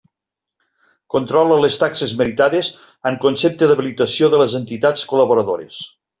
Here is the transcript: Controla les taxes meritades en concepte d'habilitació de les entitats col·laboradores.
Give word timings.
Controla 1.15 1.57
les 1.63 1.77
taxes 1.83 2.15
meritades 2.21 2.71
en 3.11 3.19
concepte 3.27 3.69
d'habilitació 3.73 4.31
de 4.35 4.41
les 4.45 4.57
entitats 4.63 5.05
col·laboradores. 5.13 5.85